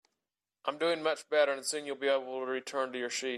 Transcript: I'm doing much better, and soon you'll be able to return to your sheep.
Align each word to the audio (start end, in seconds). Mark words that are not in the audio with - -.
I'm 0.65 0.77
doing 0.77 1.01
much 1.01 1.27
better, 1.29 1.51
and 1.51 1.65
soon 1.65 1.85
you'll 1.85 1.95
be 1.95 2.07
able 2.07 2.39
to 2.39 2.45
return 2.45 2.91
to 2.91 2.99
your 2.99 3.09
sheep. 3.09 3.29